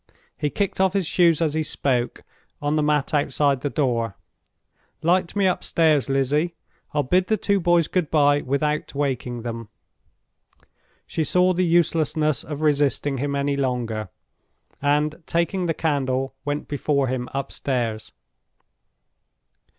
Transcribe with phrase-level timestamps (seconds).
[0.35, 2.23] He kicked off his shoes as he spoke,
[2.59, 4.15] on the mat outside the door.
[5.03, 6.55] "Light me upstairs, Lizzie;
[6.91, 9.69] I'll bid the two boys good by without waking them."
[11.05, 14.09] She saw the uselessness of resisting him any longer;
[14.81, 18.11] and, taking the candle, went before him upstairs.